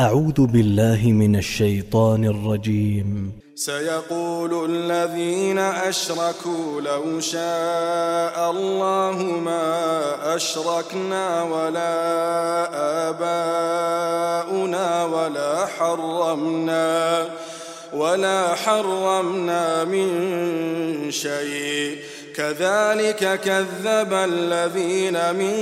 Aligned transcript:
أعوذ 0.00 0.46
بالله 0.46 1.06
من 1.06 1.36
الشيطان 1.36 2.24
الرجيم. 2.24 3.32
سيقول 3.54 4.70
الذين 4.70 5.58
أشركوا 5.58 6.80
لو 6.80 7.20
شاء 7.20 8.50
الله 8.50 9.22
ما 9.22 10.36
أشركنا 10.36 11.42
ولا 11.42 11.94
آباؤنا 13.10 15.04
ولا 15.04 15.66
حرمنا 15.66 17.28
ولا 17.94 18.54
حرمنا 18.54 19.84
من 19.84 20.08
شيء. 21.10 21.98
كذلك 22.36 23.40
كذب 23.40 24.12
الذين 24.12 25.34
من 25.34 25.56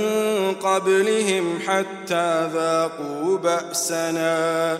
قبلهم 0.55 1.59
حتى 1.67 2.49
ذاقوا 2.53 3.37
بأسنا. 3.37 4.79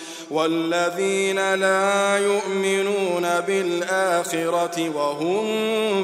والذين 0.31 1.55
لا 1.55 2.17
يؤمنون 2.17 3.39
بالآخرة 3.47 4.89
وهم 4.95 5.45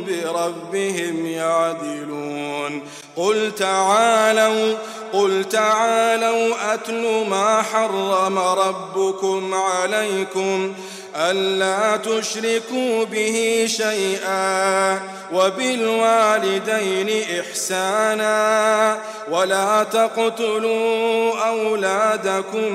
بربهم 0.05 1.25
يعدلون. 1.25 2.81
قل 3.15 3.51
تعالوا 3.55 4.77
قل 5.13 5.43
تعالوا 5.43 6.73
أتل 6.73 7.25
ما 7.29 7.61
حرم 7.61 8.39
ربكم 8.39 9.53
عليكم. 9.53 10.73
ألا 11.17 11.97
تشركوا 11.97 13.05
به 13.05 13.65
شيئا 13.67 14.99
وبالوالدين 15.33 17.23
إحسانا 17.39 18.97
ولا 19.31 19.83
تقتلوا 19.83 21.47
أولادكم 21.47 22.73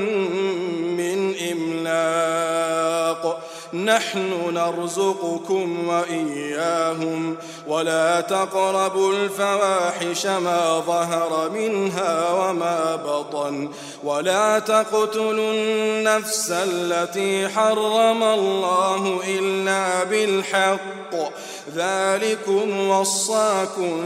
من 0.97 1.35
إملاق 1.53 3.43
نحن 3.75 4.55
نرزقكم 4.55 5.89
وإياهم 5.89 7.37
ولا 7.67 8.21
تقربوا 8.21 9.13
الفواحش 9.13 10.27
ما 10.27 10.83
ظهر 10.87 11.51
منها 11.51 12.33
وما 12.33 12.97
بطن 12.97 13.69
ولا 14.05 14.59
تقتلوا 14.59 15.53
النفس 15.53 16.51
التي 16.51 17.49
حرم 17.49 18.23
الله 18.23 19.21
إلا 19.29 20.05
بالحق 20.05 21.33
ذلكم 21.77 22.89
وصاكم 22.89 24.03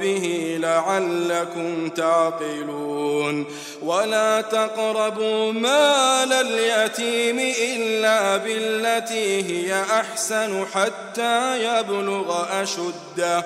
به 0.00 0.56
لعلكم 0.60 1.88
تعقلون. 1.88 3.46
ولا 3.82 4.40
تقربوا 4.40 5.52
مال 5.52 6.32
اليتيم 6.32 7.38
إلا 7.62 8.36
بالتي 8.36 9.42
هي 9.42 9.82
أحسن 9.82 10.66
حتى 10.74 11.64
يبلغ 11.64 12.44
أشده. 12.62 13.44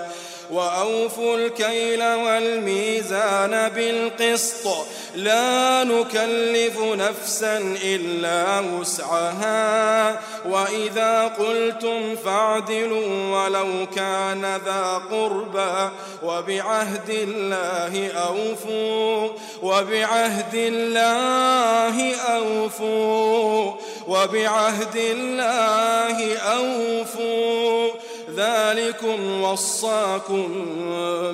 وأوفوا 0.51 1.37
الكيل 1.37 2.03
والميزان 2.03 3.69
بالقسط. 3.69 4.69
لا 5.15 5.85
نكلف 5.85 6.81
نفسا 6.81 7.77
إلا 7.85 8.61
وسعها. 8.61 10.21
وإذا 10.49 11.25
قلتم 11.39 12.17
فاعدلوا 12.17 13.45
ولو 13.45 13.87
كان 13.97 14.61
ذا 14.65 15.03
قربى. 15.11 15.91
وبعهد 16.23 17.11
الله 17.11 18.11
أوفوا. 18.13 19.29
وبعهد 19.63 20.55
الله 20.55 22.15
أوفوا. 22.15 23.73
وبعهد 24.09 24.97
الله 24.97 26.37
أوفوا. 26.39 28.08
ذلكم 28.39 29.43
وصاكم 29.43 30.49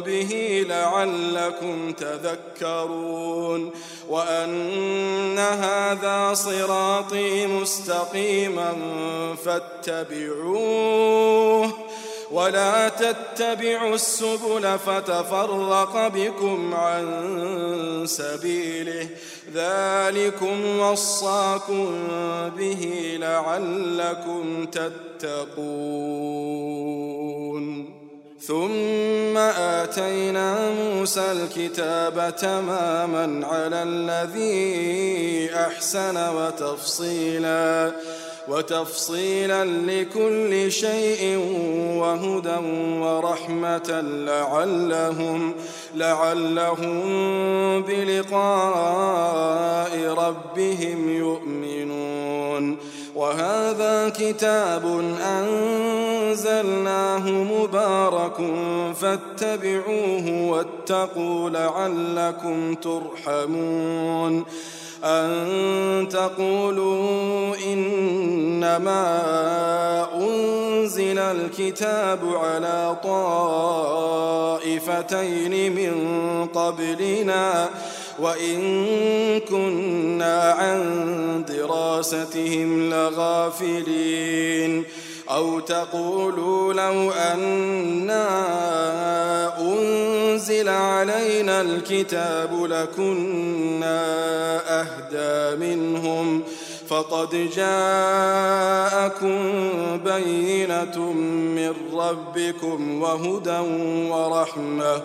به 0.06 0.64
لعلكم 0.68 1.92
تذكرون 1.92 3.72
وأن 4.08 5.38
هذا 5.38 6.34
صراطي 6.34 7.46
مستقيما 7.46 8.76
فاتبعوه 9.44 11.04
ولا 12.30 12.88
تتبعوا 12.88 13.94
السبل 13.94 14.78
فتفرق 14.86 16.08
بكم 16.08 16.74
عن 16.74 18.04
سبيله. 18.06 19.08
ذلكم 19.54 20.78
وصاكم 20.78 22.08
به 22.56 23.16
لعلكم 23.20 24.66
تتقون. 24.66 26.04
ثم 28.40 29.38
آتينا 29.38 30.70
موسى 30.70 31.32
الكتاب 31.32 32.34
تماما 32.36 33.46
على 33.46 33.82
الذي 33.82 35.50
أحسن 35.54 36.28
وتفصيلاً. 36.28 37.92
وتفصيلا 38.48 39.64
لكل 39.64 40.72
شيء 40.72 41.38
وهدى 41.96 42.56
ورحمة 43.00 44.00
لعلهم 44.00 45.54
لعلهم 45.94 47.02
بلقاء 47.82 49.90
ربهم 50.18 51.16
يؤمنون. 51.16 52.76
وهذا 53.14 54.08
كتاب 54.08 54.84
أنزلناه 55.22 57.30
مبارك 57.30 58.36
فاتبعوه 59.00 60.50
واتقوا 60.50 61.50
لعلكم 61.50 62.74
ترحمون. 62.74 64.44
أن 65.04 66.08
تقولوا 66.08 67.56
إنما 67.66 69.04
أنزل 70.14 71.18
الكتاب 71.18 72.20
على 72.34 72.96
طائفتين 74.64 75.72
من 75.74 75.94
قبلنا 76.54 77.68
وإن 78.18 79.40
كنا 79.40 80.52
عن 80.52 81.44
دراستهم 81.48 82.90
لغافلين 82.90 84.84
أو 85.30 85.60
تقولوا 85.60 86.72
لو 86.72 87.10
أنا 87.10 88.24
أنزل 90.44 90.68
علينا 90.68 91.60
الكتاب 91.60 92.64
لكنا 92.64 94.00
أهدى 94.80 95.56
منهم 95.66 96.42
فقد 96.88 97.50
جاءكم 97.56 99.38
بينة 100.04 101.12
من 101.56 101.74
ربكم 101.94 103.02
وهدى 103.02 103.58
ورحمة 104.10 105.02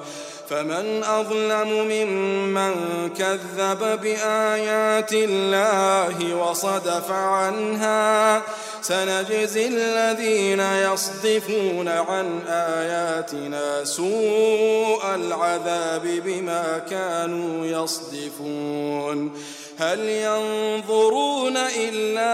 فمن 0.50 1.04
أظلم 1.04 1.70
ممن 1.70 2.74
كذب 3.18 4.02
بآيات 4.02 5.14
الله 5.14 6.36
وصدف 6.36 7.12
عنها 7.12 8.42
سنجزي 8.82 9.68
الذين 9.68 10.60
يصدفون 10.60 11.88
عن 11.88 12.40
آياتنا 12.48 13.84
سوء 13.84 15.16
العذاب 15.16 16.22
بما 16.26 16.82
كانوا 16.90 17.66
يصدفون 17.66 19.32
هل 19.78 20.00
ينظرون 20.00 21.58
إلا 21.58 22.32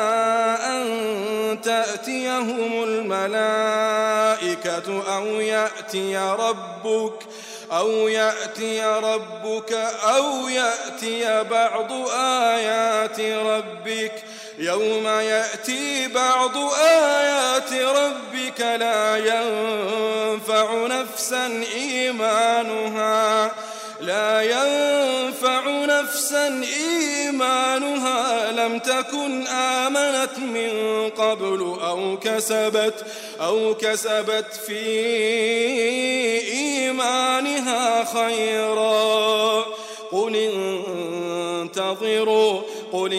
أن 0.72 0.88
تأتيهم 1.62 2.84
الملائكة 2.84 4.08
أو 5.16 5.26
يأتي 5.26 6.18
ربك 6.18 7.24
ۖ 7.24 7.26
أو 7.72 8.08
يأتي 8.08 8.84
ربك 8.84 9.72
أو 10.04 10.48
يأتي 10.48 11.44
بعض 11.44 11.92
آيات 12.16 13.20
ربك. 13.20 14.24
يوم 14.58 15.08
يأتي 15.08 16.08
بعض 16.08 16.58
آيات 16.80 17.74
ربك 17.74 18.62
لا 18.62 19.18
ينفع 19.18 20.88
نفسا 20.88 21.64
إيمانها. 21.76 23.52
لا 24.02 24.42
ينفع 24.42 25.62
نفسا 25.68 26.64
إيمانها. 26.78 28.52
لم 28.52 28.80
تكن 28.80 29.48
آمنت 29.48 30.40
من 30.40 31.10
قبل 31.10 31.78
أو 31.82 32.18
كسبت 32.24 33.06
أو 33.42 33.76
كسبت 33.76 34.54
في 34.68 34.80
إيمانها 36.52 36.65
خيرا. 38.14 39.66
قل 40.12 40.36
انتظروا 40.36 42.62
قل 42.92 43.14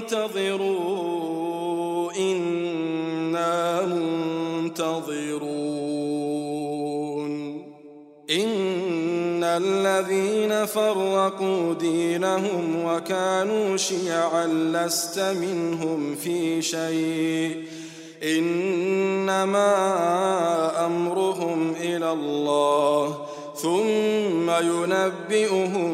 انتظروا 0.00 2.12
إنا 2.12 3.86
منتظرون. 3.86 5.32
إن 8.30 9.44
الذين 9.44 10.66
فرقوا 10.66 11.74
دينهم 11.74 12.84
وكانوا 12.84 13.76
شيعا 13.76 14.46
لست 14.46 15.18
منهم 15.18 16.14
في 16.14 16.62
شيء. 16.62 17.81
إنما 18.24 19.66
أمرهم 20.86 21.74
إلى 21.80 22.12
الله 22.12 23.26
ثم 23.56 24.50
ينبئهم 24.50 25.92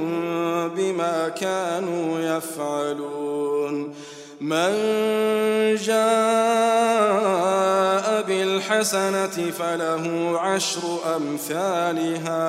بما 0.68 1.28
كانوا 1.28 2.20
يفعلون. 2.20 3.94
من 4.40 4.74
جاء 5.74 5.98
بالحسنة 8.22 9.50
فله 9.50 10.32
عشر 10.40 10.80
أمثالها. 11.16 12.48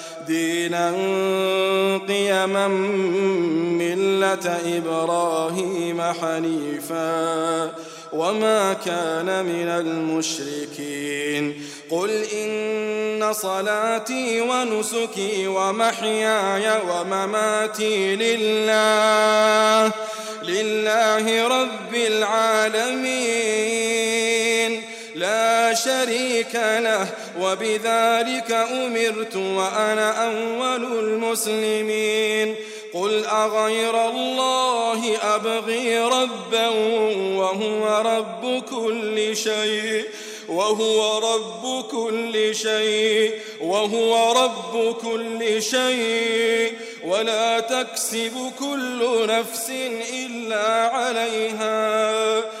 دينا 0.27 0.91
قيما 2.07 2.67
ملة 3.77 4.59
إبراهيم 4.77 6.01
حنيفا 6.01 7.71
وما 8.13 8.73
كان 8.73 9.45
من 9.45 9.67
المشركين. 9.67 11.61
قل 11.89 12.09
إن 12.33 13.33
صلاتي 13.33 14.41
ونسكي 14.41 15.47
ومحياي 15.47 16.81
ومماتي 16.89 18.15
لله 18.15 19.91
لله 20.43 21.47
رب 21.47 21.95
العالمين. 21.95 23.61
لا 25.21 25.73
شريك 25.73 26.55
له 26.55 27.07
وبذلك 27.39 28.51
أمرت 28.51 29.35
وأنا 29.35 30.25
أول 30.25 30.83
المسلمين. 30.99 32.55
قل 32.93 33.25
أغير 33.25 34.09
الله 34.09 35.17
أبغي 35.35 35.99
ربا 35.99 36.67
وهو 37.37 38.01
رب 38.05 38.63
كل 38.69 39.37
شيء 39.37 40.05
وهو 40.49 41.19
رب 41.33 41.85
كل 41.91 42.55
شيء 42.55 43.31
وهو 43.61 44.31
رب 44.31 44.95
كل 44.95 45.61
شيء. 45.63 46.73
ولا 47.05 47.59
تكسب 47.59 48.51
كل 48.59 49.27
نفس 49.27 49.69
إلا 50.13 50.87
عليها. 50.87 52.60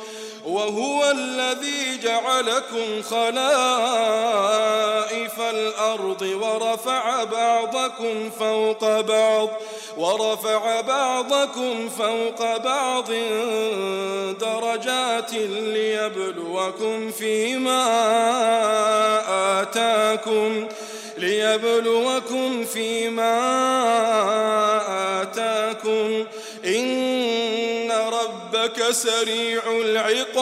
وهو 0.51 1.11
الذي 1.11 1.97
جعلكم 2.03 3.01
خلائف 3.01 3.41
الأرض 5.39 6.21
ورفع 6.21 7.23
بعضكم 7.23 8.29
فوق 8.39 9.01
بعض 9.01 9.49
ورفع 9.97 10.81
بعضكم 10.81 11.89
فوق 11.89 12.57
بعض 12.57 13.11
درجات 14.39 15.33
ليبلوكم 15.49 17.11
فيما 17.11 17.83
آتاكم 19.61 20.67
ليبلوكم 21.17 22.65
فيما 22.65 23.37
آتاكم. 25.21 26.25
إن 26.65 27.40
سريع 28.91 29.61
العقاب. 29.81 30.41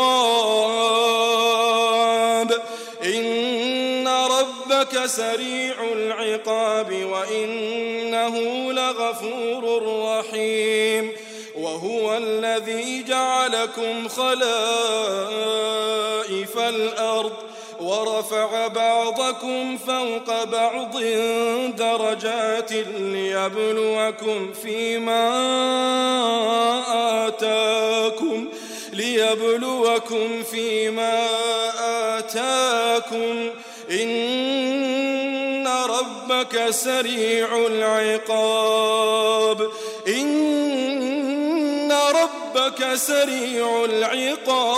إن 3.04 4.08
ربك 4.08 5.06
سريع 5.06 5.76
العقاب 5.94 6.94
وإنه 6.94 8.38
لغفور 8.74 9.84
رحيم. 10.04 11.12
وهو 11.60 12.18
الذي 12.18 13.04
جعلكم 13.04 14.08
خلائف 14.08 14.40
الأرض 16.58 17.34
ورفع 17.80 18.68
بعضكم 18.68 19.78
فوق 19.78 20.44
بعض 20.44 20.98
درجات 21.78 22.72
ليبلوكم 23.00 24.54
فيما 24.54 25.59
ليبلوكم 30.10 30.44
فيما 30.44 31.30
آتاكم 32.18 33.50
إن 33.92 35.68
ربك 35.68 36.70
سريع 36.70 37.68
العقاب 37.68 38.92
إن 40.08 41.92
ربك 41.92 42.96
سريع 42.96 43.86
العقاب 43.86 44.74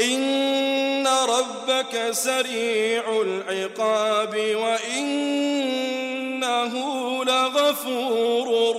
إن 0.00 1.06
ربك 1.06 2.10
سريع 2.10 3.22
العقاب 3.22 4.34
وإنه 4.54 5.64
لغفور 7.24 8.69